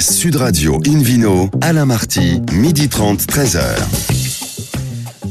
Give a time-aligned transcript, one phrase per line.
[0.00, 3.60] Sud Radio Invino, Alain Marty, midi 30, 13h.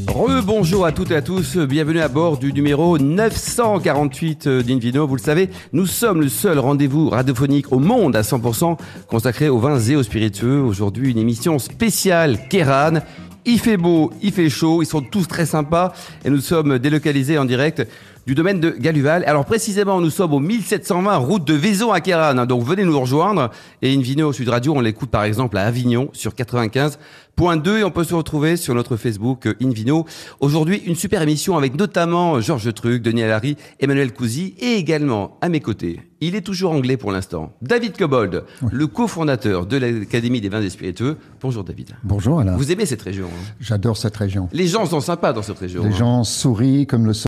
[0.08, 5.06] Rebonjour à toutes et à tous, bienvenue à bord du numéro 948 d'Invino.
[5.06, 8.76] Vous le savez, nous sommes le seul rendez-vous radiophonique au monde à 100%
[9.08, 10.60] consacré aux vins et aux spiritueux.
[10.60, 13.00] Aujourd'hui, une émission spéciale Kéran.
[13.46, 15.94] Il fait beau, il fait chaud, ils sont tous très sympas
[16.24, 17.86] et nous sommes délocalisés en direct
[18.28, 19.24] du domaine de Galuval.
[19.26, 22.44] Alors précisément, nous sommes au 1720 route de Vaison à Kéran.
[22.44, 23.48] Donc venez nous rejoindre.
[23.80, 27.90] Et Invino au Sud Radio, on l'écoute par exemple à Avignon sur 95.2 et on
[27.90, 30.04] peut se retrouver sur notre Facebook euh, Invino.
[30.40, 35.48] Aujourd'hui, une super émission avec notamment Georges Truc, Denis Alary, Emmanuel Couzy et également à
[35.48, 35.98] mes côtés.
[36.20, 37.54] Il est toujours anglais pour l'instant.
[37.62, 41.16] David Cobold, le cofondateur de l'Académie des vins et spiritueux.
[41.40, 41.92] Bonjour David.
[42.04, 42.58] Bonjour Alain.
[42.58, 43.54] Vous aimez cette région hein?
[43.58, 44.50] J'adore cette région.
[44.52, 45.82] Les gens sont sympas dans cette région.
[45.82, 45.96] Les hein.
[45.96, 47.27] gens sourient comme le soleil.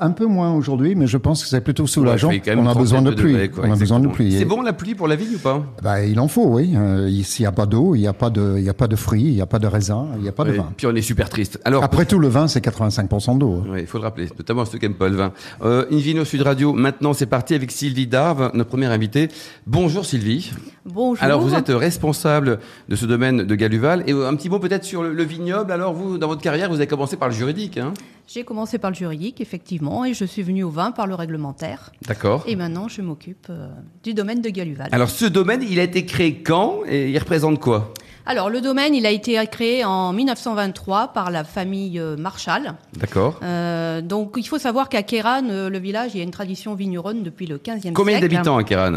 [0.00, 2.28] Un peu moins aujourd'hui, mais je pense que c'est plutôt soulageant.
[2.28, 3.50] Ouais, il fait quand même on a 37 besoin de pluie.
[3.50, 4.32] quoi, on a besoin de pluie.
[4.38, 5.62] C'est bon la pluie pour la vigne ou pas?
[5.82, 6.72] Bah, il en faut, oui.
[6.76, 8.88] Euh, S'il n'y a pas d'eau, il n'y a pas de, il y a pas
[8.88, 10.56] de fruits, il n'y a pas de raisins, il n'y a pas de Oui.
[10.58, 10.72] vin.
[10.76, 11.58] Puis on est super triste.
[11.64, 13.62] Alors, Après tout, le vin, c'est 85% d'eau.
[13.68, 15.32] Oui, il faut le rappeler, notamment ceux qui n'aiment pas le vin.
[15.64, 19.28] Euh, Invino Sud Radio, maintenant c'est parti avec Sylvie Darve, notre première invitée.
[19.66, 20.50] Bonjour Sylvie.
[20.86, 21.22] Bonjour.
[21.22, 24.04] Alors vous êtes responsable de ce domaine de Galuval.
[24.06, 25.72] Et euh, un petit mot peut-être sur le, le vignoble.
[25.72, 27.76] Alors vous, dans votre carrière, vous avez commencé par le juridique.
[27.76, 27.92] Hein?
[28.28, 31.92] J'ai commencé par le juridique, effectivement, et je suis venue au vin par le réglementaire.
[32.06, 32.44] D'accord.
[32.46, 33.68] Et maintenant, je m'occupe euh,
[34.02, 34.88] du domaine de Galuval.
[34.92, 36.80] Alors ce domaine, il a été créé quand?
[36.88, 37.92] Et il représente quoi?
[38.28, 42.74] Alors, le domaine, il a été créé en 1923 par la famille euh, Marshall.
[42.98, 43.38] D'accord.
[43.44, 46.74] Euh, donc, il faut savoir qu'à Kéran, euh, le village, il y a une tradition
[46.74, 48.32] vigneronne depuis le 15e Combien siècle.
[48.32, 48.94] d'habitants à Kéran?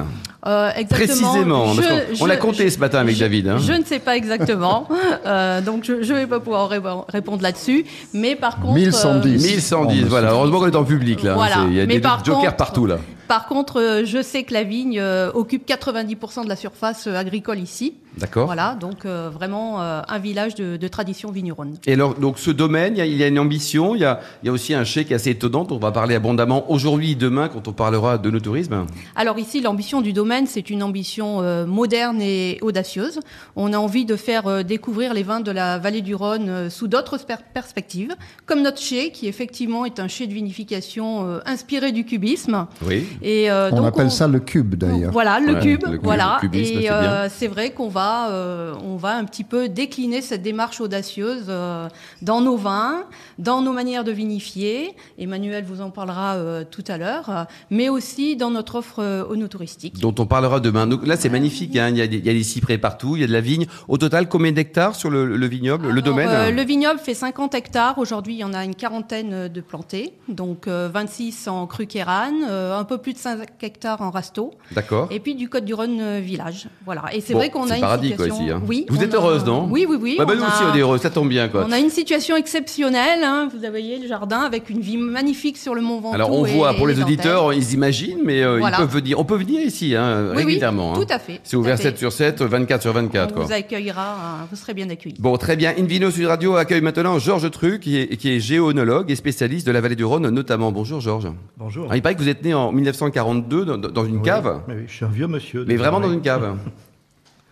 [0.47, 1.30] Euh, exactement.
[1.30, 3.58] Précisément, parce je- qu'on- on l'a je- compté ce matin avec je- David, hein.
[3.59, 4.88] Je ne sais pas exactement,
[5.27, 7.86] euh, donc je ne vais pas pouvoir ré- répondre là-dessus.
[8.14, 9.45] Mais par contre, 1110.
[9.45, 10.31] 1110, Bon, voilà.
[10.31, 11.33] Heureusement qu'on est en public là.
[11.36, 11.66] Voilà.
[11.67, 12.97] Il y a Mais des par jokers contre- partout là.
[13.27, 17.93] Par contre, je sais que la vigne euh, occupe 90% de la surface agricole ici.
[18.17, 18.45] D'accord.
[18.47, 21.75] Voilà, donc euh, vraiment euh, un village de, de tradition vigneronne.
[21.85, 24.05] Et alors, donc ce domaine, il y a, il y a une ambition, il y
[24.05, 27.11] a, il y a aussi un chèque assez étonnant dont on va parler abondamment aujourd'hui
[27.11, 28.86] et demain quand on parlera de nos tourisme.
[29.15, 33.19] Alors ici, l'ambition du domaine, c'est une ambition euh, moderne et audacieuse.
[33.55, 36.69] On a envie de faire euh, découvrir les vins de la vallée du Rhône euh,
[36.69, 37.17] sous d'autres
[37.53, 38.15] perspectives,
[38.45, 42.65] comme notre chai, qui effectivement est un chai de vinification euh, inspiré du cubisme.
[42.86, 43.05] Oui.
[43.21, 45.11] Et, euh, On donc, appelle ça le cube, d'ailleurs.
[45.11, 45.83] Voilà, le Ouais, cube.
[45.86, 46.39] le cube, voilà.
[46.42, 47.98] le cubisme, et euh, c'est vrai qu'on va,
[48.30, 51.87] euh, on va un petit peu décliner cette démarche audacieuse euh,
[52.21, 53.04] dans nos vins,
[53.37, 54.95] dans nos manières de vinifier.
[55.17, 59.99] Emmanuel vous en parlera euh, tout à l'heure, mais aussi dans notre offre euh, touristique.
[59.99, 60.87] Dont on parlera demain.
[60.87, 61.76] Donc là, c'est magnifique.
[61.76, 61.89] hein.
[61.89, 63.42] Il, y a des, il y a des cyprès partout, il y a de la
[63.42, 63.65] vigne.
[63.87, 67.55] Au total, combien d'hectares sur le, le vignoble, le domaine euh, Le vignoble fait 50
[67.55, 67.98] hectares.
[67.98, 70.14] Aujourd'hui, il y en a une quarantaine de plantés.
[70.27, 74.52] Donc euh, 26 en cru un peu plus de 5 hectares en Rasto.
[74.71, 75.08] D'accord.
[75.11, 76.67] Et puis du Côte du Rhône village.
[76.86, 77.05] Voilà.
[77.14, 78.45] Et c'est Bon, vrai qu'on a une paradis, quoi, situation.
[78.45, 78.61] ici, hein.
[78.67, 78.86] Oui.
[78.89, 80.16] Vous êtes a- heureuse, non Oui, oui, oui.
[80.17, 81.48] Bah, bah, on nous a- aussi, on est heureux, ça tombe bien.
[81.50, 81.66] Quoi.
[81.67, 83.20] On a une situation exceptionnelle.
[83.23, 83.50] hein.
[83.52, 86.16] Vous voyez le jardin avec une vue magnifique sur le Mont Ventoux.
[86.16, 87.14] Alors on et- voit, pour les dentelles.
[87.14, 88.78] auditeurs, ils imaginent, mais euh, Voilà.
[88.78, 89.20] ils peuvent venir.
[89.20, 90.94] On peut venir ici hein, Oui, oui, régulièrement.
[90.95, 90.99] hein.
[91.05, 91.83] tout à fait, C'est ouvert fait.
[91.83, 93.32] 7 sur 7, 24 sur 24.
[93.32, 93.45] On Quoi.
[93.45, 94.14] vous accueillera.
[94.14, 95.16] hein, Vous serez bien accueillis.
[95.20, 95.73] Bon, très bien.
[95.78, 99.72] Invino Sud Radio accueille maintenant Georges Truc, qui est, qui est géonologue et spécialiste de
[99.72, 100.72] la vallée du Rhône, notamment.
[100.72, 101.28] Bonjour Georges.
[101.58, 101.83] Bonjour.
[101.86, 104.76] Alors, il paraît que vous êtes né en 1942 dans, dans une Oui, cave, mais
[104.76, 105.66] oui, je suis un vieux monsieur.
[105.67, 106.55] mais vraiment dans une cave.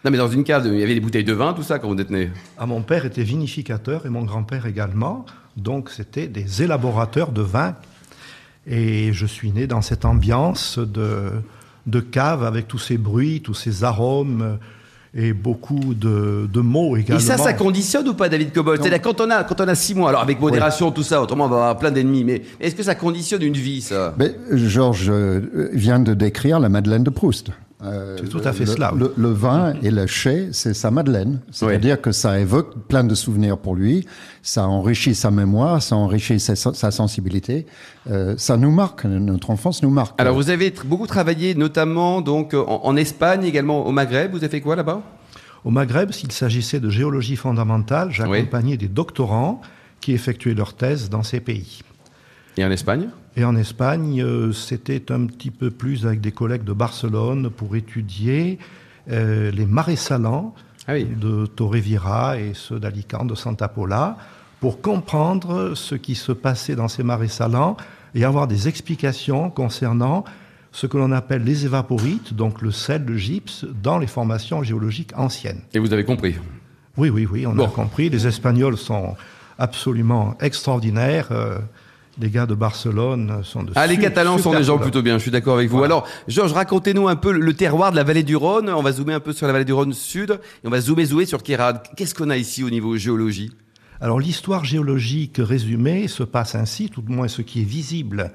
[0.07, 1.94] Non, mais dans une cave, il y avait des bouteilles de vin, tout ça, quand
[1.94, 2.29] vous êtes né.
[2.57, 5.25] Ah, mon père était vinificateur et mon grand-père également.
[5.57, 7.75] Donc, c'était des élaborateurs de vin.
[8.66, 11.31] Et je suis né dans cette ambiance de,
[11.88, 14.59] de cave avec tous ces bruits, tous ces arômes
[15.13, 17.19] et beaucoup de, de mots également.
[17.19, 18.78] Et ça, ça conditionne ou pas, David Cobol?
[18.78, 21.47] C'est-à-dire, quand on, a, quand on a six mois, alors avec modération, tout ça, autrement
[21.47, 24.13] on va avoir plein d'ennemis, mais est-ce que ça conditionne une vie, ça?
[24.17, 27.51] Mais Georges euh, vient de décrire la Madeleine de Proust.
[27.84, 29.02] Euh, C'est tout à fait le, cela, oui.
[29.02, 31.42] Le, le vin et le chai, c'est sa Madeleine.
[31.52, 34.08] C'est-à-dire que ça évoque plein de souvenirs pour lui,
[34.42, 37.68] ça enrichit sa mémoire, ça enrichit sa, sa sensibilité.
[38.10, 40.20] Euh, ça nous marque, notre enfance nous marque.
[40.20, 44.32] Alors, vous avez beaucoup travaillé, notamment donc en, en Espagne, également au Maghreb.
[44.32, 45.03] Vous avez fait quoi là-bas?
[45.64, 49.62] Au Maghreb, s'il s'agissait de géologie fondamentale, j'accompagnais des doctorants
[50.02, 51.82] qui effectuaient leur thèse dans ces pays.
[52.58, 53.09] Et en Espagne?
[53.39, 57.75] Et en Espagne, euh, c'était un petit peu plus avec des collègues de Barcelone pour
[57.75, 58.57] étudier
[59.11, 60.55] euh, les marais salants
[60.87, 61.05] Ah oui.
[61.05, 64.17] de Torrevieja et ceux d'Alicante, de Santa Pola,
[64.59, 67.78] pour comprendre ce qui se passait dans ces marais salants
[68.16, 70.25] et avoir des explications concernant
[70.72, 75.11] ce que l'on appelle les évaporites, donc le sel, le gypse, dans les formations géologiques
[75.16, 75.61] anciennes.
[75.75, 76.35] Et vous avez compris.
[76.97, 77.66] Oui, oui, oui, on Bon.
[77.66, 78.09] a compris.
[78.09, 79.16] Les Espagnols sont
[79.59, 81.29] absolument extraordinaires.
[82.19, 85.23] Les gars de Barcelone sont de Ah, les Catalans sont des gens plutôt bien, je
[85.23, 85.84] suis d'accord avec vous.
[85.84, 88.69] Alors, Georges, racontez-nous un peu le terroir de la vallée du Rhône.
[88.69, 91.05] On va zoomer un peu sur la vallée du Rhône sud et on va zoomer,
[91.05, 91.73] zoomer sur Kéran.
[91.96, 93.52] Qu'est-ce qu'on a ici au niveau géologie?
[94.02, 98.31] Alors, l'histoire géologique résumée se passe ainsi, tout au moins ce qui est visible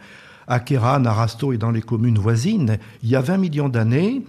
[0.48, 2.78] à Kéran, à Rasto et dans les communes voisines.
[3.02, 4.22] Il y a 20 millions d'années,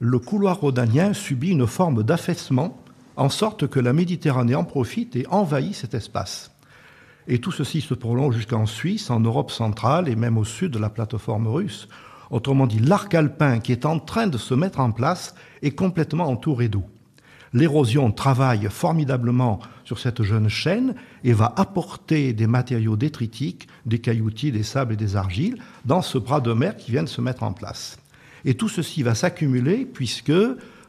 [0.00, 2.82] le couloir rhodanien subit une forme d'affaissement,
[3.16, 6.52] en sorte que la Méditerranée en profite et envahit cet espace.
[7.30, 10.78] Et tout ceci se prolonge jusqu'en Suisse, en Europe centrale et même au sud de
[10.78, 11.86] la plateforme russe.
[12.30, 16.28] Autrement dit, l'arc alpin qui est en train de se mettre en place est complètement
[16.28, 16.84] entouré d'eau.
[17.52, 24.52] L'érosion travaille formidablement sur cette jeune chaîne et va apporter des matériaux détritiques, des cailloutis,
[24.52, 27.42] des sables et des argiles dans ce bras de mer qui vient de se mettre
[27.42, 27.98] en place.
[28.44, 30.32] Et tout ceci va s'accumuler puisque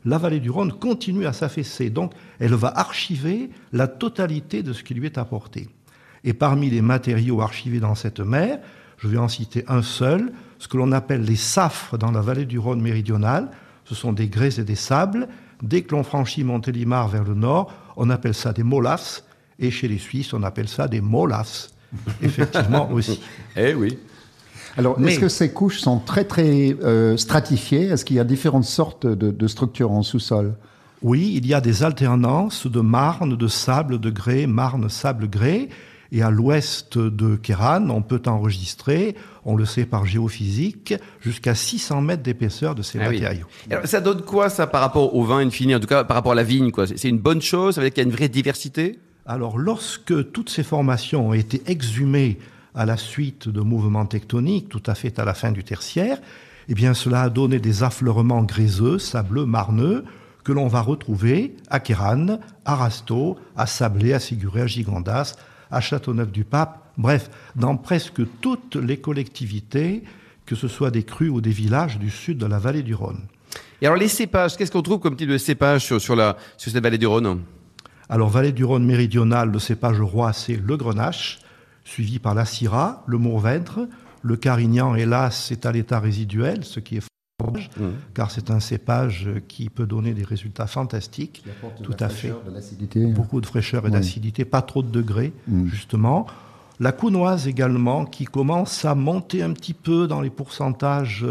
[0.05, 1.89] la vallée du Rhône continue à s'affaisser.
[1.89, 5.67] Donc, elle va archiver la totalité de ce qui lui est apporté.
[6.23, 8.59] Et parmi les matériaux archivés dans cette mer,
[8.97, 12.45] je vais en citer un seul, ce que l'on appelle les safres dans la vallée
[12.45, 13.49] du Rhône méridionale.
[13.85, 15.27] Ce sont des grès et des sables.
[15.61, 19.25] Dès que l'on franchit Montélimar vers le nord, on appelle ça des molasses.
[19.57, 21.73] Et chez les Suisses, on appelle ça des molasses.
[22.21, 23.19] Effectivement aussi.
[23.55, 23.97] Eh oui.
[24.77, 27.85] Alors, est-ce que ces couches sont très, très euh, stratifiées?
[27.85, 30.53] Est-ce qu'il y a différentes sortes de, de structures en sous-sol?
[31.01, 35.69] Oui, il y a des alternances de marne, de sable, de grès, marne, sable, grès.
[36.11, 39.15] Et à l'ouest de Kéran, on peut enregistrer,
[39.45, 43.45] on le sait par géophysique, jusqu'à 600 mètres d'épaisseur de ces ah matériaux.
[43.69, 46.31] Alors, ça donne quoi ça par rapport au vin infini, en tout cas par rapport
[46.31, 46.87] à la vigne quoi?
[46.87, 48.99] C'est une bonne chose, ça veut dire qu'il y a une vraie diversité?
[49.25, 52.39] Alors lorsque toutes ces formations ont été exhumées
[52.73, 56.17] à la suite de mouvements tectoniques, tout à fait à la fin du tertiaire,
[56.67, 60.03] eh bien cela a donné des affleurements gréseux, sableux, marneux,
[60.43, 65.35] que l'on va retrouver à Kéran, à Rasto, à Sablé, à Siguré, à Gigondas,
[65.71, 70.03] à Châteauneuf-du-Pape, bref, dans presque toutes les collectivités,
[70.45, 73.21] que ce soit des crues ou des villages du sud de la vallée du Rhône.
[73.81, 76.71] Et alors les cépages, qu'est-ce qu'on trouve comme type de cépage sur, sur, la, sur
[76.71, 77.43] cette vallée du Rhône?
[78.09, 81.39] Alors vallée du Rhône méridionale, le cépage roi, c'est le grenache,
[81.83, 83.87] suivi par la syrah, le mourvèdre,
[84.21, 87.09] le carignan, hélas, est à l'état résiduel, ce qui est
[87.47, 87.87] Mmh.
[88.13, 91.43] car c'est un cépage qui peut donner des résultats fantastiques.
[91.83, 92.33] Tout à fait.
[93.13, 95.67] Beaucoup de fraîcheur et d'acidité, pas trop de degrés, mmh.
[95.67, 96.27] justement.
[96.79, 101.25] La counoise également, qui commence à monter un petit peu dans les pourcentages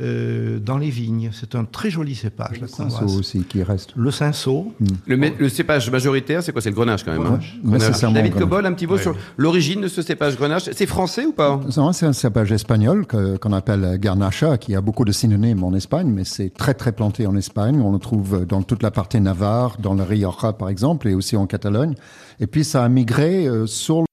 [0.00, 1.30] euh, dans les vignes.
[1.32, 3.90] C'est un très joli cépage, le cinceau aussi qui reste.
[3.94, 4.72] Le cinceau.
[4.80, 4.86] Hmm.
[5.06, 7.26] Le, cépage majoritaire, c'est quoi C'est le grenache quand même.
[7.26, 8.00] Hein grenache.
[8.00, 10.70] David Cobol, un petit mot sur l'origine de ce cépage grenache.
[10.72, 11.60] C'est français ou pas
[11.92, 16.24] C'est un cépage espagnol qu'on appelle garnacha, qui a beaucoup de synonymes en Espagne, mais
[16.24, 17.80] c'est très très planté en Espagne.
[17.80, 21.36] On le trouve dans toute la partie Navarre, dans le Rioja par exemple, et aussi
[21.36, 21.94] en Catalogne.
[22.40, 24.04] Et puis ça a migré euh, sur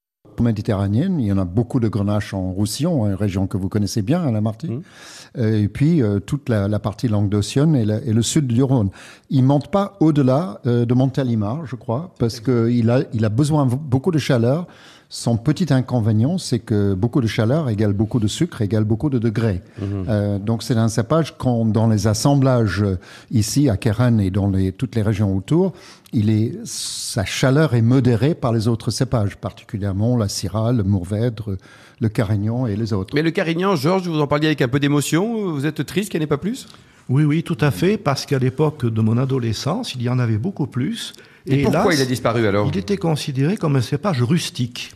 [0.41, 1.19] méditerranéenne.
[1.19, 4.23] Il y en a beaucoup de grenache en Roussillon, une région que vous connaissez bien,
[4.23, 4.77] à la Martine.
[4.77, 4.83] Mmh.
[5.37, 8.89] Euh, et puis euh, toute la, partie languedocienne et, et, le sud du Rhône.
[9.29, 13.65] Il monte pas au-delà euh, de Montélimar, je crois, parce qu'il a, il a besoin
[13.65, 14.67] beaucoup de chaleur
[15.11, 19.17] son petit inconvénient, c'est que beaucoup de chaleur égale beaucoup de sucre, égale beaucoup de
[19.17, 19.61] degrés.
[19.81, 20.05] Mhm.
[20.07, 22.85] Euh, donc c'est un cépage qu'on, dans les assemblages
[23.31, 25.73] ici à Kéran et dans les, toutes les régions autour,
[26.13, 31.57] il est, sa chaleur est modérée par les autres cépages, particulièrement la Syrah, le Mourvèdre,
[31.99, 33.15] le Carignan et les autres.
[33.15, 35.51] Mais le Carignan, Georges, vous en parliez avec un peu d'émotion.
[35.51, 36.67] Vous êtes triste qu'il n'y en ait pas plus?
[37.09, 40.37] Oui, oui, tout à fait, parce qu'à l'époque de mon adolescence, il y en avait
[40.37, 41.13] beaucoup plus.
[41.49, 44.93] Et, pourquoi il a disparu alors Il était considéré comme un cépage rustique.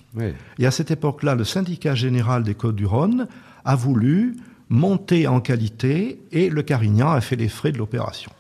[0.60, 3.28] Et à cette époque-là, le syndicat général des Côtes-du-Rhône
[3.66, 4.36] a voulu
[4.70, 8.32] monter en qualité et le Carignan a fait les frais de l'opération.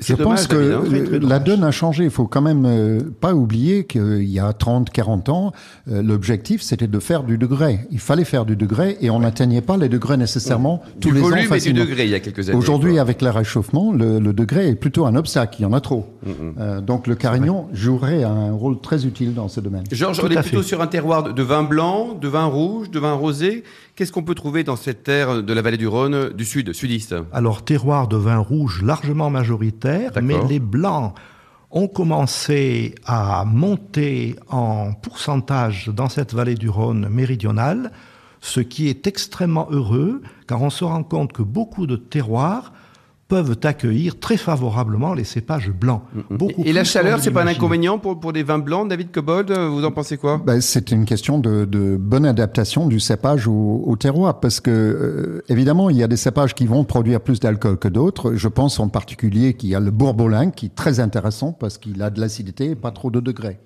[0.00, 2.04] Je pense que hein, la donne a changé.
[2.04, 5.52] Il faut quand même euh, pas oublier qu'il y a 30, 40 ans,
[5.88, 7.80] euh, l'objectif c'était de faire du degré.
[7.90, 11.30] Il fallait faire du degré et on n'atteignait pas les degrés nécessairement tous les ans
[11.48, 11.80] facilement.
[11.80, 12.58] du degré il y a quelques années.
[12.58, 15.56] Aujourd'hui, avec le réchauffement, le, degré est plutôt un obstacle.
[15.60, 16.06] Il y en a trop.
[16.24, 16.54] Mm, mm.
[16.58, 19.84] Euh, donc le Carignan jouerait un rôle très utile dans ce domaine.
[19.92, 23.12] Georges, on est plutôt sur un terroir de vin blanc, de vin rouge, de vin
[23.12, 23.62] rosé.
[23.96, 27.14] Qu'est-ce qu'on peut trouver dans cette terre de la vallée du Rhône du sud, sudiste
[27.32, 31.14] Alors, terroir de vin rouge largement majoritaire, mais les blancs
[31.70, 37.90] ont commencé à monter en pourcentage dans cette vallée du Rhône méridionale,
[38.42, 42.74] ce qui est extrêmement heureux, car on se rend compte que beaucoup de terroirs
[43.28, 46.02] peuvent accueillir très favorablement les cépages blancs.
[46.14, 46.36] Mm, mm.
[46.36, 49.50] Beaucoup et la chaleur, c'est pas un inconvénient pour, pour des vins blancs, David Cobold
[49.50, 50.40] Vous en pensez quoi?
[50.44, 54.70] Ben, C'est une question de, de, bonne adaptation du cépage au, au terroir, parce que
[54.70, 58.34] euh, évidemment, il y a des cépages qui vont produire plus d'alcool que d'autres.
[58.34, 62.02] Je pense en particulier qu'il y a le bourbolin, qui est très intéressant parce qu'il
[62.02, 63.58] a de l'acidité et pas trop de degrés.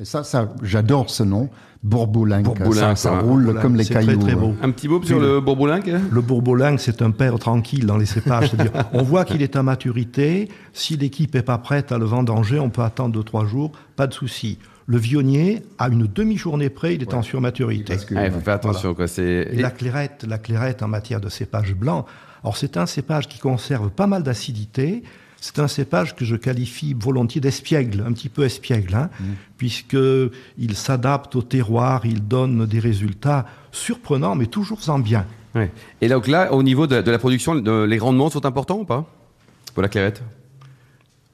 [0.00, 1.48] Et ça, ça j'adore ce nom.
[1.82, 2.46] Bourboulingue.
[2.72, 4.18] ça, ça roule comme les cailloux.
[4.18, 4.54] Très, très beau.
[4.62, 8.50] Un petit mot sur le, le Le Bourboulingue, c'est un père tranquille dans les cépages.
[8.50, 10.48] C'est-à-dire, on voit qu'il est à maturité.
[10.72, 13.70] Si l'équipe est pas prête à le vendanger, on peut attendre deux, trois jours.
[13.94, 14.58] Pas de souci.
[14.86, 17.94] Le vionnier, à une demi-journée près, il est en surmaturité.
[18.10, 18.94] Il faut faire attention.
[18.94, 22.06] Quoi, et la clairette, la clairette en matière de cépage blanc,
[22.42, 25.02] alors c'est un cépage qui conserve pas mal d'acidité,
[25.40, 29.24] c'est un cépage que je qualifie volontiers d'espiègle, un petit peu espiègle, hein, mmh.
[29.56, 35.26] puisqu'il s'adapte au terroir, il donne des résultats surprenants, mais toujours en bien.
[36.00, 39.06] Et donc là, au niveau de, la production, les rendements sont importants ou pas?
[39.74, 40.22] Pour la clairette?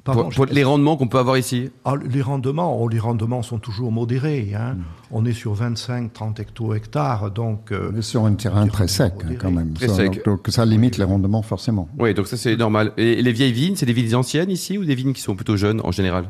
[0.05, 1.71] Pour, les rendements qu'on peut avoir ici?
[1.85, 4.53] Ah, Les rendements, oh, les rendements sont toujours modérés.
[4.55, 4.75] Hein.
[4.75, 4.83] Hmm.
[5.11, 7.73] On est sur 25-30 hecto-hectares, donc...
[7.73, 9.73] Euh, on est sur un terrain très sec, hein, quand même.
[9.73, 10.25] Très ça, sec.
[10.25, 11.89] Donc, ça limite les rendements, forcément.
[11.99, 12.93] Oui, donc ça c'est normal.
[12.97, 15.57] Et les vieilles vignes, c'est des vignes anciennes ici ou des vignes qui sont plutôt
[15.57, 16.29] jeunes en général?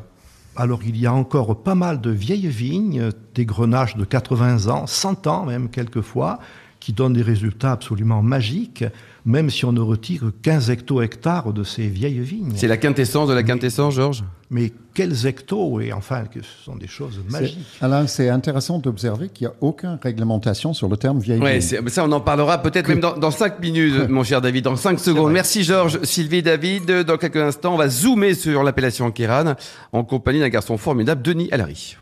[0.57, 4.87] Alors il y a encore pas mal de vieilles vignes, des grenages de 80 ans,
[4.87, 6.39] 100 ans même quelquefois,
[6.85, 8.83] qui donnent des résultats absolument magiques
[9.25, 12.53] même si on ne retire que 15 hecto-hectares de ces vieilles vignes.
[12.55, 14.23] C'est la quintessence de la quintessence, Georges?
[14.51, 17.57] Mais quels hectos Et enfin, que ce sont des choses magiques.
[17.81, 21.87] Alain, c'est intéressant d'observer qu'il n'y a aucune réglementation sur le terme vieille ouais, vigne.
[21.87, 25.31] Ça, on en parlera peut-être même dans, 5 minutes, mon cher David, dans 5 secondes.
[25.31, 26.85] Merci, Georges, Sylvie, David.
[26.85, 29.55] Dans quelques instants, on va zoomer sur l'appellation Kéran
[29.91, 31.97] en compagnie d'un garçon formidable, Denis Alary.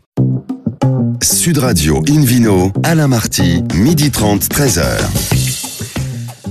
[1.24, 4.84] Sud Radio Invino, Alain Marty, midi 30, 13h.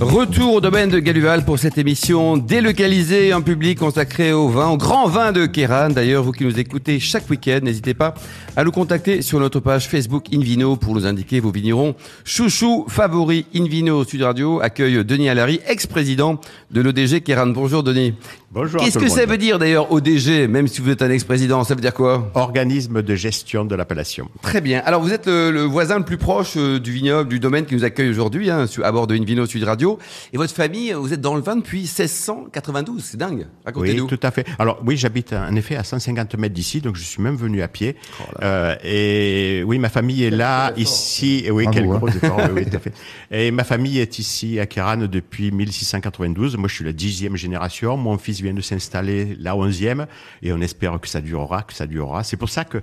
[0.01, 4.77] Retour au domaine de Galuval pour cette émission délocalisée en public consacrée au vin, au
[4.77, 5.89] grand vin de Kéran.
[5.91, 8.15] D'ailleurs, vous qui nous écoutez chaque week-end, n'hésitez pas
[8.55, 11.93] à nous contacter sur notre page Facebook Invino pour nous indiquer vos vignerons
[12.25, 13.45] chouchou favoris.
[13.55, 17.47] Invino Sud Radio accueille Denis Allary, ex-président de l'ODG Kéran.
[17.47, 18.15] Bonjour Denis.
[18.53, 18.81] Bonjour.
[18.81, 21.81] Qu'est-ce que ça veut dire d'ailleurs ODG, même si vous êtes un ex-président Ça veut
[21.81, 24.29] dire quoi Organisme de gestion de l'appellation.
[24.43, 24.83] Très bien.
[24.85, 27.83] Alors vous êtes le, voisin le plus proche euh, du vignoble, du domaine qui nous
[27.83, 29.97] accueille aujourd'hui, hein, à bord de Invino Sud Radio.
[30.33, 33.03] Et votre famille, vous êtes dans le vin depuis 1692.
[33.03, 33.47] C'est dingue.
[33.65, 34.03] Racontez-nous.
[34.03, 34.45] Oui, tout à fait.
[34.59, 37.67] Alors oui, j'habite en effet à 150 mètres d'ici, donc je suis même venu à
[37.67, 37.95] pied.
[38.19, 41.41] Oh euh, et oui, ma famille est là, ici.
[41.43, 42.39] Et oui, quel gros effort.
[42.53, 42.93] oui, tout à fait.
[43.31, 46.55] Et ma famille est ici à Kéran depuis 1692.
[46.57, 47.97] Moi, je suis la dixième génération.
[47.97, 50.05] Mon fils vient de s'installer la onzième
[50.41, 52.23] et on espère que ça durera, que ça durera.
[52.23, 52.81] C'est pour ça que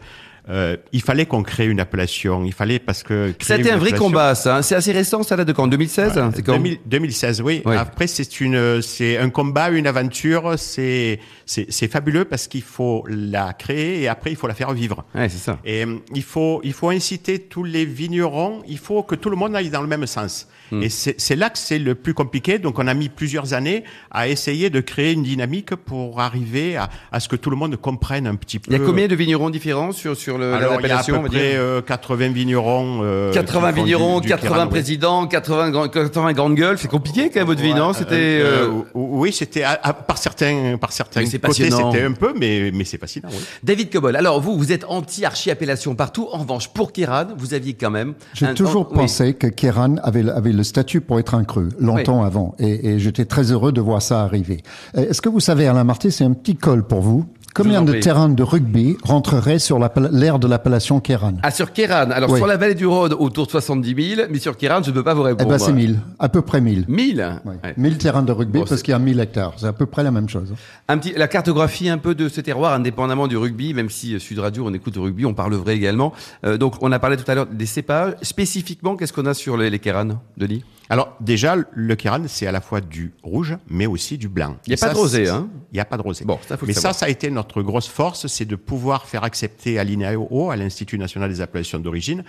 [0.48, 2.44] euh, il fallait qu'on crée une appellation.
[2.44, 3.34] Il fallait parce que.
[3.40, 4.56] C'était un vrai combat, ça.
[4.56, 4.62] Hein.
[4.62, 5.68] C'est assez récent, ça date de quand?
[5.68, 6.58] 2016 C'est quand?
[6.86, 7.62] 2016, oui.
[7.66, 10.54] Après, c'est une, c'est un combat, une aventure.
[10.56, 15.04] C'est, c'est, fabuleux parce qu'il faut la créer et après il faut la faire vivre.
[15.14, 15.58] Ouais, c'est ça.
[15.64, 18.62] Et euh, il faut, il faut inciter tous les vignerons.
[18.68, 20.48] Il faut que tout le monde aille dans le même sens.
[20.70, 20.82] Hmm.
[20.82, 22.58] Et c'est là que c'est le plus compliqué.
[22.58, 26.88] Donc, on a mis plusieurs années à essayer de créer une dynamique pour arriver à,
[27.10, 28.72] à ce que tout le monde comprenne un petit peu.
[28.72, 31.02] Il y a combien de vignerons différents sur, sur le, Alors, il y a à
[31.02, 33.00] peu près 80 euh, vignerons.
[33.02, 36.78] Euh, 80 vignerons, 80 présidents, 80, 80 grandes gueules.
[36.78, 38.40] C'est compliqué quand même votre vie, non C'était.
[38.42, 39.64] Euh, euh, oui, c'était
[40.06, 43.28] par certains, par certains côtés, c'était un peu, mais, mais c'est fascinant.
[43.30, 43.38] Oui.
[43.62, 46.28] David Cobol, alors vous, vous êtes anti-archi-appellation partout.
[46.32, 48.14] En revanche, pour Kéran, vous aviez quand même.
[48.34, 52.54] J'ai toujours pensé que Kéran avait, avait le statut pour être un cru, longtemps avant.
[52.58, 54.62] Et, et j'étais très heureux de voir ça arriver.
[54.94, 57.26] Est-ce que vous savez, Alain Marty, c'est un petit col pour vous?
[57.62, 61.34] Combien de terrains de rugby rentreraient sur l'aire de l'appellation Kéran?
[61.42, 62.10] Ah, sur Kéran.
[62.10, 64.94] Alors, sur la vallée du Rhône, autour de 70 000, mais sur Kéran, je ne
[64.94, 65.50] peux pas vous répondre.
[65.50, 65.98] Eh ben, c'est 1000.
[66.18, 66.86] À peu près 1000.
[66.88, 67.54] 1000 oui.
[67.76, 69.54] 1000 terrains de rugby parce qu'il y a 1000 hectares.
[69.58, 70.54] C'est à peu près la même chose.
[70.88, 74.18] Un petit, la cartographie un peu de ce terroir, indépendamment du rugby, même si euh,
[74.18, 76.12] Sud Radio, on écoute le rugby, on parle vrai également.
[76.44, 78.14] Euh, donc, on a parlé tout à l'heure des cépages.
[78.22, 80.64] Spécifiquement, qu'est-ce qu'on a sur les, les Kéran, Denis?
[80.90, 84.56] Alors déjà, le Kiran, c'est à la fois du rouge, mais aussi du blanc.
[84.66, 86.24] Il n'y a, pas de rosé, hein Il n'y a pas de rosé.
[86.24, 89.22] Bon, ça faut Mais ça, ça a été notre grosse force, c'est de pouvoir faire
[89.22, 92.24] accepter à l'INAO, à l'Institut national des appellations d'origine,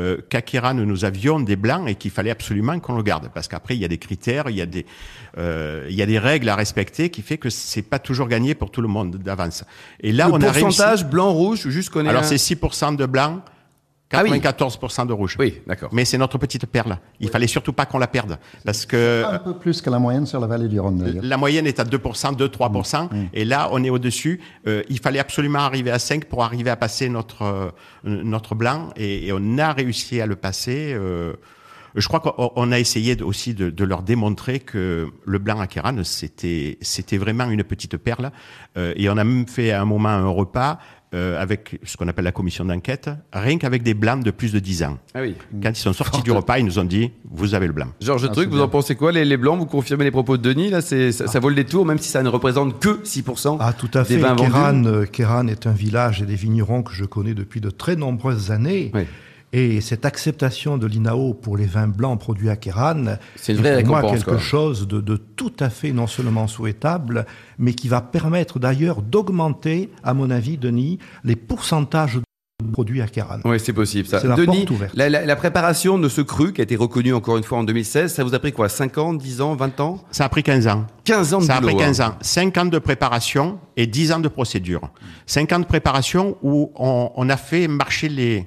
[0.00, 3.30] euh, qu'à Kiran, nous avions des blancs et qu'il fallait absolument qu'on le garde.
[3.32, 4.86] Parce qu'après, il y a des critères, il y a des,
[5.38, 8.56] euh, il y a des règles à respecter qui fait que c'est pas toujours gagné
[8.56, 9.62] pour tout le monde d'avance.
[10.00, 10.60] Et là, on a réussi...
[10.62, 13.42] pourcentage blanc-rouge, juste qu'on Alors, c'est 6% de blanc,
[14.10, 15.36] 94% ah de rouge.
[15.38, 15.90] Oui, d'accord.
[15.92, 16.98] Mais c'est notre petite perle.
[17.20, 18.38] Il fallait surtout pas qu'on la perde.
[18.64, 19.24] Parce que.
[19.24, 21.84] Un peu plus que la moyenne sur la vallée du Rhône, La moyenne est à
[21.84, 23.04] 2%, 2-3%.
[23.04, 23.28] Mmh.
[23.32, 24.40] Et là, on est au-dessus.
[24.66, 27.70] Euh, il fallait absolument arriver à 5 pour arriver à passer notre, euh,
[28.04, 28.90] notre blanc.
[28.96, 30.92] Et, on a réussi à le passer.
[30.92, 31.34] Euh,
[31.94, 36.04] je crois qu'on a essayé aussi de, de, leur démontrer que le blanc à Kéran,
[36.04, 38.30] c'était, c'était vraiment une petite perle.
[38.76, 40.78] et on a même fait à un moment un repas
[41.12, 44.58] euh, avec ce qu'on appelle la commission d'enquête, rien qu'avec des blancs de plus de
[44.60, 44.98] 10 ans.
[45.14, 45.34] Ah oui.
[45.62, 47.88] Quand ils sont sortis du repas, ils nous ont dit vous avez le blanc.
[48.00, 48.64] Georges Ah, Truc, vous bien.
[48.64, 51.26] en pensez quoi les, les blancs, vous confirmez les propos de Denis là, c'est, ça,
[51.26, 54.18] ça vaut le détour, même si ça ne représente que 6% Ah, tout à des
[54.18, 54.36] fait.
[54.36, 57.96] Kéran, euh, Kéran est un village et des vignerons que je connais depuis de très
[57.96, 58.90] nombreuses années.
[58.94, 59.02] Oui.
[59.52, 64.02] Et cette acceptation de l'INAO pour les vins blancs produits à Kéran, C'est pour moi
[64.02, 64.38] quelque quoi.
[64.38, 67.26] chose de, de tout à fait non seulement souhaitable,
[67.58, 72.14] mais qui va permettre d'ailleurs d'augmenter, à mon avis, Denis, les pourcentages
[72.62, 73.40] de produits à Kéran.
[73.44, 74.06] Oui, c'est possible.
[74.06, 74.22] Ça.
[74.22, 74.94] La Denis, porte ouverte.
[74.94, 77.64] la, la- la préparation de ce cru qui a été reconnu encore une fois en
[77.64, 80.04] 2016, ça vous a pris quoi 5 ans, 10 ans, 20 ans?
[80.12, 80.86] Ça a pris 15 ans.
[81.04, 81.78] 15 ans de Ça a pris hein.
[81.78, 82.14] 15 ans.
[82.20, 84.90] 5 ans de préparation et 10 ans de procédure.
[85.26, 88.46] 5 ans de préparation où on, on a fait marcher les,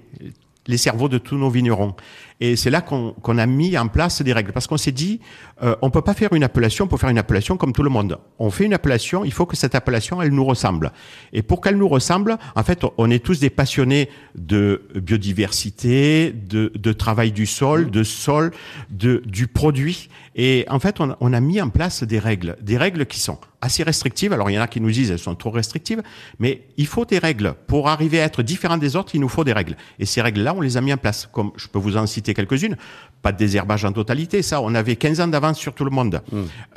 [0.67, 1.95] les cerveaux de tous nos vignerons.
[2.39, 4.51] Et c'est là qu'on qu'on a mis en place des règles.
[4.51, 5.19] Parce qu'on s'est dit,
[5.61, 8.19] euh, on peut pas faire une appellation pour faire une appellation comme tout le monde.
[8.39, 10.91] On fait une appellation, il faut que cette appellation, elle nous ressemble.
[11.31, 16.71] Et pour qu'elle nous ressemble, en fait, on est tous des passionnés de biodiversité, de,
[16.75, 18.51] de travail du sol, de sol,
[18.89, 20.09] de, du produit.
[20.35, 23.37] Et en fait, on, on a mis en place des règles, des règles qui sont
[23.61, 24.33] assez restrictives.
[24.33, 26.01] Alors, il y en a qui nous disent elles sont trop restrictives,
[26.39, 27.53] mais il faut des règles.
[27.67, 29.75] Pour arriver à être différent des autres, il nous faut des règles.
[29.99, 31.29] Et ces règles-là, on les a mis en place.
[31.31, 32.77] Comme je peux vous en citer quelques-unes.
[33.21, 36.21] Pas de désherbage en totalité, ça, on avait 15 ans d'avance sur tout le monde.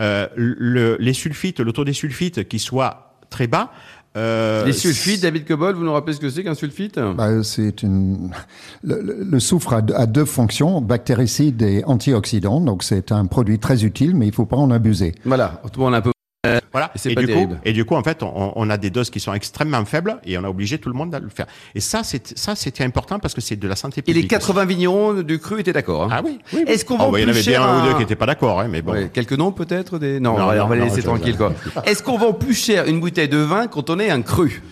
[0.01, 3.71] Euh, le, les sulfites, le taux des sulfites qui soit très bas.
[4.17, 6.99] euh, Les sulfites, David Cobol, vous nous rappelez ce que c'est qu'un sulfite?
[6.99, 8.31] Bah, c'est une.
[8.83, 12.61] Le, le- le soufre a, deux- a deux fonctions, bactéricide et antioxydant.
[12.61, 15.15] Donc c'est un produit très utile, mais il faut pas en abuser.
[15.25, 16.13] Voilà, tout le monde a un peu.
[16.73, 16.91] Voilà.
[16.95, 17.61] Et c'est Et, pas du coup, terrible.
[17.65, 20.37] et du coup, en fait, on, on a des doses qui sont extrêmement faibles et
[20.39, 21.47] on a obligé tout le monde à le faire.
[21.75, 24.23] Et ça, c'est ça, c'était important parce que c'est de la santé Et publique.
[24.25, 26.05] les 80 vignerons du cru étaient d'accord.
[26.05, 26.39] hein Ah oui.
[26.53, 26.73] oui, oui.
[26.73, 27.93] Est-ce qu'on Oh, vend bah, Il y en plus avait cher bien un ou deux
[27.95, 28.93] qui n'étaient pas d'accord, hein, mais bon.
[28.93, 30.21] Ouais, quelques noms peut-être des...
[30.21, 31.53] Non, Non, on va- on va les non, laisser tranquilles quoi.
[31.85, 34.63] Est-ce qu'on vend plus cher une bouteille de vin quand on est un cru?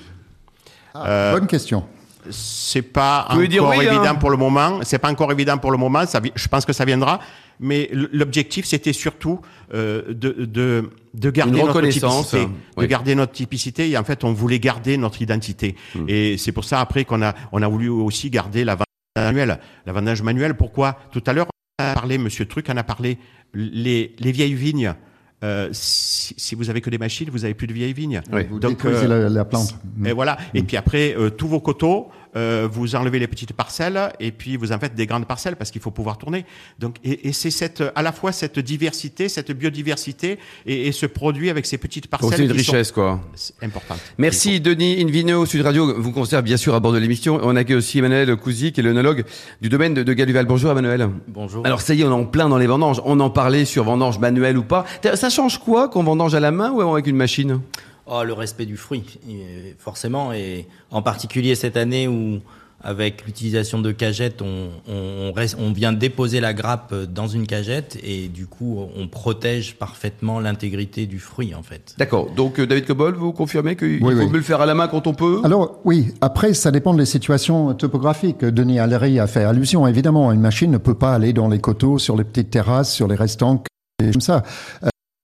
[0.97, 1.85] Euh, Bonne question.
[2.31, 3.93] C'est pas Vous pouvez dire encore oui, hein.
[3.93, 4.81] évident pour le moment.
[4.83, 6.07] C'est pas encore évident pour le moment.
[6.07, 7.21] Ça, je pense que ça viendra.
[7.61, 9.41] Mais l'objectif, c'était surtout
[9.73, 12.85] euh, de, de, de garder notre typicité, oui.
[12.85, 13.91] de garder notre typicité.
[13.91, 15.77] Et en fait, on voulait garder notre identité.
[15.95, 16.07] Hmm.
[16.09, 19.61] Et c'est pour ça après qu'on a, on a voulu aussi garder la vendage manuelle.
[19.87, 20.55] La vendage manuelle.
[20.55, 20.99] Pourquoi?
[21.13, 21.47] Tout à l'heure,
[21.79, 23.19] on a parlé, Monsieur Truc en a parlé.
[23.55, 24.95] Les, les vieilles vignes.
[25.45, 28.23] Euh, si, si vous avez que des machines, vous avez plus de vieilles vignes.
[28.33, 28.43] Oui.
[28.51, 29.77] Vous Donc, détruisez euh, la, la plante.
[30.05, 30.39] et voilà.
[30.55, 34.57] Et puis après, euh, tous vos coteaux, euh, vous enlevez les petites parcelles et puis
[34.57, 36.45] vous en faites des grandes parcelles parce qu'il faut pouvoir tourner.
[36.79, 41.07] Donc, et, et c'est cette, à la fois cette diversité, cette biodiversité et, et ce
[41.07, 43.21] produit avec ces petites parcelles C'est une qui sont richesse quoi.
[43.63, 44.01] importantes.
[44.19, 47.41] Merci Denis Invino, Sud Radio vous conserve bien sûr à bord de l'émission.
[47.43, 49.25] On accueille aussi Emmanuel Cousy qui est l'œnologue
[49.61, 50.47] du domaine de, de Galuval.
[50.47, 51.09] Bonjour Emmanuel.
[51.29, 51.65] Bonjour.
[51.67, 53.01] Alors ça y est, on est en plein dans les vendanges.
[53.05, 54.85] On en parlait sur vendange manuelle ou pas.
[55.15, 57.61] Ça change quoi qu'on vendange à la main ou avec une machine?
[58.07, 62.41] Oh, le respect du fruit, et forcément, et en particulier cette année où,
[62.83, 67.99] avec l'utilisation de cagettes, on, on, reste- on vient déposer la grappe dans une cagette
[68.05, 71.95] et du coup, on protège parfaitement l'intégrité du fruit, en fait.
[71.97, 72.31] D'accord.
[72.37, 74.27] Donc euh, David Cobol, vous confirmez qu'il Oui, faut oui.
[74.27, 75.41] mieux le faire à la main quand on peut?
[75.43, 78.41] Alors oui, après ça dépend des situations topographiques.
[78.45, 79.87] Denis Allery a fait allusion.
[79.87, 83.09] Évidemment, une machine ne peut pas aller dans les coteaux, sur les petites terrasses, sur
[83.09, 83.63] les restants,
[84.03, 84.43] et comme ça.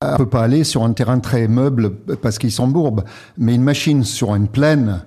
[0.03, 1.91] Euh, ne peut pas aller sur un terrain très meuble
[2.23, 3.05] parce qu'ils sont bourbes.
[3.37, 5.03] Mais une machine sur une plaine,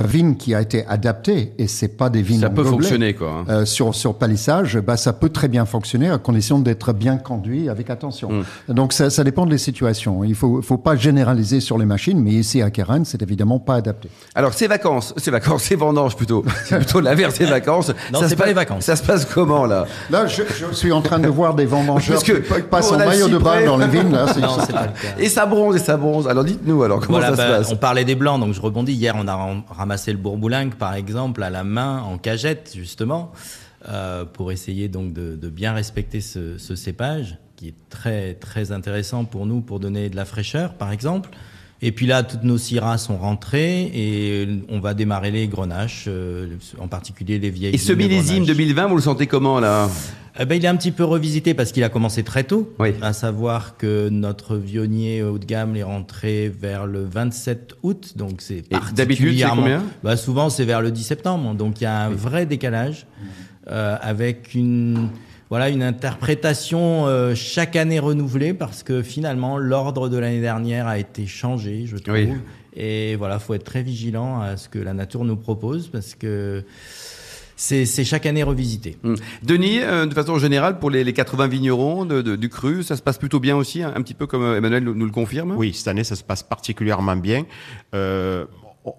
[0.00, 3.28] vigne qui a été adaptée, et c'est pas des vignes Ça peut gobelet, fonctionner quoi.
[3.28, 3.44] hein.
[3.50, 7.68] euh, sur, sur palissage, bah, ça peut très bien fonctionner à condition d'être bien conduit
[7.68, 8.30] avec attention.
[8.68, 8.72] Mm.
[8.72, 10.24] Donc ça, ça dépend des situations.
[10.24, 13.74] Il faut, faut pas généraliser sur les machines, mais ici à Kéran, c'est évidemment pas
[13.74, 14.08] adapté.
[14.34, 16.42] Alors ces vacances, ces vacances, ces vendanges plutôt.
[16.64, 17.92] C'est plutôt l'inverse des vacances.
[18.12, 18.84] Non, Ça c'est pas passe- les vacances.
[18.84, 19.86] Ça se passe comment là?
[20.10, 22.98] Là, je, je suis en train de voir des vendangeurs Parce que qui passent en
[22.98, 24.10] maillot de bain dans les vignes.
[24.12, 25.18] Là, c'est- Non, c'est pas le cas.
[25.18, 26.26] Et ça bronze, et ça bronze.
[26.28, 27.72] Alors dites-nous alors comment Voilà, ça bah, se passe?
[27.72, 28.92] on parlait des blancs, donc je rebondis.
[28.92, 29.34] Hier, on a
[29.82, 33.32] ram- ramassé le bourboulingue, par exemple, à la main, en cagette, justement,
[33.88, 38.70] euh, pour essayer donc de, de bien respecter ce, ce cépage, qui est très très
[38.72, 41.30] intéressant pour nous, pour donner de la fraîcheur, par exemple.
[41.84, 46.46] Et puis là, toutes nos syrahs sont rentrées et on va démarrer les grenaches, euh,
[46.78, 47.74] en particulier les vieilles.
[47.74, 48.56] Et ce millésime Grenache.
[48.56, 49.88] 2020, vous le sentez comment là?
[50.40, 52.72] Eh ben, il est un petit peu revisité parce qu'il a commencé très tôt.
[52.78, 52.94] Oui.
[53.02, 58.12] À savoir que notre vionnier haut de gamme est rentré vers le 27 août.
[58.16, 61.54] Donc c'est d'habitude, particulièrement- combien bah, Souvent, c'est vers le 10 septembre.
[61.54, 63.06] Donc il y a un vrai décalage
[63.70, 65.08] euh, avec une.
[65.50, 70.96] Voilà une interprétation euh, chaque année renouvelée parce que finalement l'ordre de l'année dernière a
[70.98, 72.14] été changé, je trouve.
[72.14, 72.28] Oui.
[72.74, 76.64] Et voilà, faut être très vigilant à ce que la nature nous propose parce que
[77.62, 78.96] c'est c'est chaque année revisité.
[79.04, 79.14] Hum.
[79.42, 82.96] Denis, euh, de façon générale, pour les, les 80 vignerons de- de- du cru, ça
[82.96, 85.12] se passe plutôt bien aussi, hein, un petit peu comme euh, Emmanuel nous, nous le
[85.12, 85.54] confirme?
[85.56, 87.44] Oui, cette année, ça se passe particulièrement bien.
[87.94, 88.44] Euh,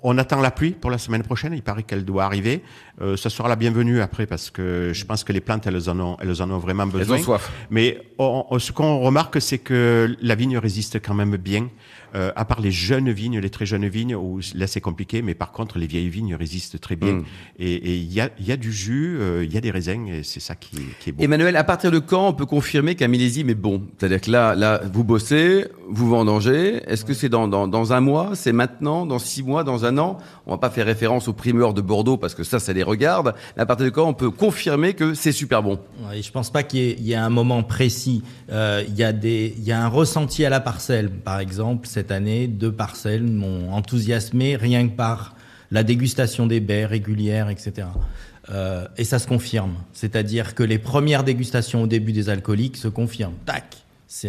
[0.02, 1.52] on attend la pluie pour la semaine prochaine.
[1.54, 2.64] Il paraît qu'elle doit arriver.
[3.02, 6.00] Euh, ça sera la bienvenue après parce que je pense que les plantes, elles en
[6.00, 7.18] ont, elles en ont vraiment besoin.
[7.18, 7.52] Elles ont soif.
[7.70, 11.68] Mais ce qu'on remarque, c'est que la vigne résiste quand même bien.
[12.16, 15.34] Euh, à part les jeunes vignes, les très jeunes vignes, où là c'est compliqué, mais
[15.34, 17.14] par contre les vieilles vignes résistent très bien.
[17.14, 17.24] Mm.
[17.60, 20.24] Et il y a, y a, du jus, euh, il y a des raisins, et
[20.24, 21.24] c'est ça qui, qui, est beau.
[21.24, 23.82] Emmanuel, à partir de quand on peut confirmer qu'un millésime est bon?
[23.98, 26.84] C'est-à-dire que là, là, vous bossez, vous vendangez.
[26.86, 29.98] Est-ce que c'est dans, dans, dans, un mois C'est maintenant Dans six mois Dans un
[29.98, 30.18] an?
[30.46, 33.34] On va pas faire référence aux primeurs de Bordeaux parce que ça, ça les regarde.
[33.56, 35.80] Mais à partir de quand on peut confirmer que c'est super bon?
[36.08, 38.24] Ouais, Je pense pas qu'il y, ait un moment précis.
[38.52, 42.03] Euh, il y, a des, y a un ressenti à la parcelle, par exemple cette
[42.12, 45.36] année, deux parcelles m'ont enthousiasmé rien que par
[45.72, 47.88] la dégustation des baies régulières, etc.
[48.50, 49.74] Euh, et ça se confirme.
[49.94, 53.36] C'est-à-dire que les premières dégustations au début des alcooliques se confirment.
[53.46, 53.83] Tac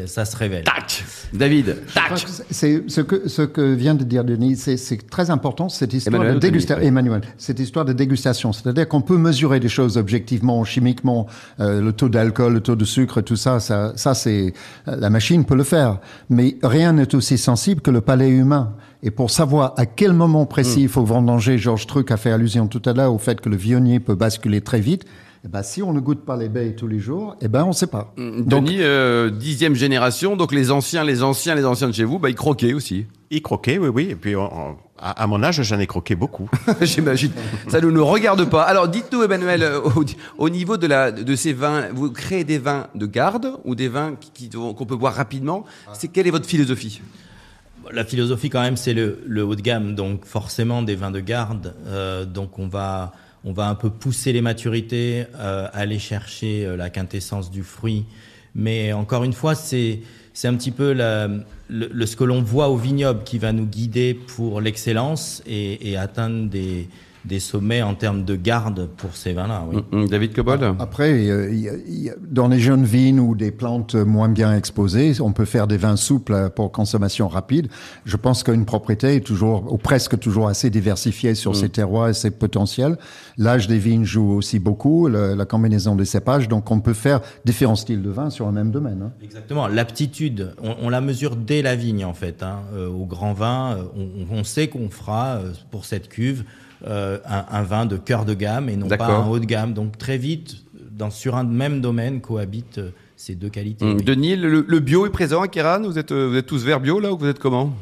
[0.07, 0.65] ça se révèle.
[0.65, 5.69] Tac David, tac C'est ce que, ce que vient de dire Denis, c'est très important
[5.69, 6.83] cette histoire de dégustation.
[6.83, 11.27] Emmanuel, cette histoire de dégustation, c'est-à-dire qu'on peut mesurer des choses objectivement, chimiquement,
[11.61, 14.55] euh, le taux d'alcool, le taux de sucre, tout ça, ça, ça c'est
[14.87, 15.99] la machine peut le faire,
[16.31, 18.75] mais rien n'est aussi sensible que le palais humain.
[19.03, 20.85] Et pour savoir à quel moment précis hmm.
[20.85, 23.57] il faut vendanger, Georges Truc a fait allusion tout à l'heure au fait que le
[23.57, 25.05] vionnier peut basculer très vite.
[25.47, 27.69] Eh ben, si on ne goûte pas les baies tous les jours, eh ben, on
[27.69, 28.15] ne sait pas.
[28.17, 32.19] Mm, Denis, euh, dixième génération, donc les anciens, les anciens, les anciens de chez vous,
[32.19, 33.05] bah, ils croquaient aussi.
[33.31, 34.07] Ils croquaient, oui, oui.
[34.11, 34.35] Et puis,
[34.99, 36.49] à, mon âge, j'en ai croqué beaucoup.
[36.81, 37.31] J'imagine.
[37.69, 38.63] Ça ne nous regarde pas.
[38.63, 39.81] Alors, dites-nous, Emmanuel, euh,
[40.39, 43.89] au, niveau de, la, de ces vins, vous créez des vins de garde ou des
[43.89, 44.15] vins
[44.53, 45.67] qu'on peut boire rapidement?
[45.93, 47.03] C'est Quelle est votre philosophie?
[47.93, 51.75] La philosophie quand même c'est le, haut de gamme donc forcément des vins de garde
[51.87, 53.13] euh, donc on va
[53.45, 58.05] on va un peu pousser les maturités, euh, aller chercher euh, la quintessence du fruit.
[58.55, 60.01] Mais encore une fois, c'est
[60.33, 64.15] c'est un petit peu le, ce que l'on voit au vignoble qui va nous guider
[64.15, 66.89] pour l'excellence et, et atteindre des,
[67.25, 69.65] des sommets en termes de garde pour ces vins-là.
[69.71, 69.83] Oui.
[69.91, 71.51] Mm, mm, David Cobold Après,
[72.31, 75.97] dans les jeunes vignes ou des plantes moins bien exposées, on peut faire des vins
[75.97, 77.69] souples pour consommation rapide.
[78.05, 81.55] Je pense qu'une propriété est toujours, ou presque toujours assez diversifiée sur mm.
[81.55, 82.97] ses terroirs et ses potentiels.
[83.39, 87.77] L'âge des vignes joue aussi beaucoup, la combinaison des cépages, donc on peut faire différents
[87.77, 89.03] styles de vin sur un même domaine.
[89.03, 89.13] Hein.
[89.23, 89.69] Exactement.
[89.69, 92.43] L'aptitude, on, la mesure dès la vigne en fait.
[92.43, 92.61] Hein.
[92.75, 96.45] Euh, au grand vin, euh, on, on sait qu'on fera euh, pour cette cuve
[96.87, 99.73] euh, un, vin de cœur de gamme et non pas un haut de gamme.
[99.73, 103.85] Donc très vite, dans, sur un même domaine, cohabitent euh, ces deux qualités.
[103.85, 106.81] Hum, Denis, le, bio est présent à Kéran vous êtes, euh, vous êtes tous vers
[106.81, 107.73] bio là ou vous êtes comment?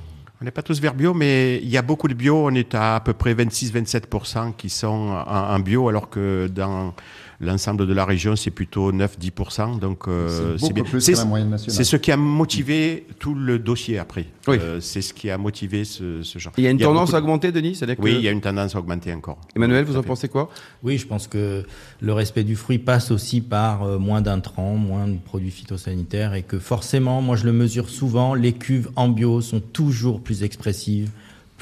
[0.41, 2.47] On n'est pas tous vers bio, mais il y a beaucoup de bio.
[2.47, 4.89] On est à à peu près 26-27% qui sont
[5.27, 6.95] en, bio, alors que dans
[7.43, 9.81] L'ensemble de la région, c'est plutôt 9-10%.
[9.81, 10.85] Donc, euh, c'est bien.
[11.57, 14.27] C'est ce qui a motivé tout le dossier après.
[14.47, 14.59] Oui.
[14.61, 16.53] Euh, c'est ce qui a motivé ce, ce genre.
[16.57, 18.79] Il y a une tendance à augmenter, Denis Oui, il y a une tendance à
[18.79, 19.41] augmenter encore.
[19.57, 20.51] Emmanuel, vous en pensez quoi?
[20.85, 21.65] Oui, je pense que
[22.01, 26.45] le respect du fruit passe aussi par euh, moins d'intrants, moins de produits phytosanitaires et
[26.45, 31.11] que forcément, moi je le mesure souvent, les cuves en bio sont toujours plus expressives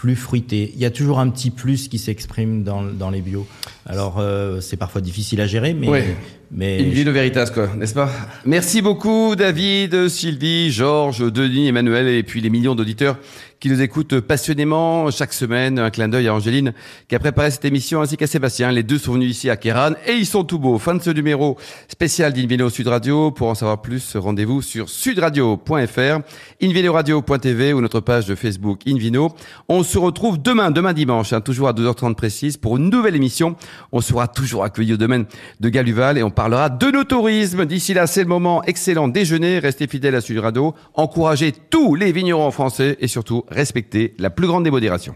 [0.00, 0.72] plus fruité.
[0.74, 3.46] Il y a toujours un petit plus qui s'exprime dans, dans les bio.
[3.84, 6.16] Alors, euh, c'est parfois difficile à gérer, mais,
[6.50, 6.82] mais...
[6.82, 8.10] Une vie de Veritas, quoi, n'est-ce pas?
[8.46, 13.18] Merci beaucoup, David, Sylvie, Georges, Denis, Emmanuel, et puis les millions d'auditeurs
[13.60, 15.78] qui nous écoutent passionnément chaque semaine.
[15.78, 16.72] Un clin d'œil à Angéline
[17.08, 18.72] qui a préparé cette émission ainsi qu'à Sébastien.
[18.72, 20.78] Les deux sont venus ici à Kéran et ils sont tout beaux.
[20.78, 23.30] Fin de ce numéro spécial d'Invino Sud Radio.
[23.30, 26.20] Pour en savoir plus, rendez-vous sur sudradio.fr,
[26.62, 29.34] invinoradio.tv ou notre page de Facebook Invino.
[29.68, 33.56] On se retrouve demain, demain dimanche, hein, toujours à 2h30 précise pour une nouvelle émission.
[33.92, 35.26] On sera toujours accueilli au domaine
[35.60, 37.66] de Galuval et on parlera de nos tourismes.
[37.66, 39.58] D'ici là, c'est le moment excellent déjeuner.
[39.58, 40.74] Restez fidèles à Sud Radio.
[40.94, 45.14] Encouragez tous les vignerons français et surtout respecter la plus grande démodération.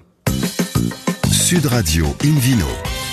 [1.30, 2.93] Sud Radio Invino.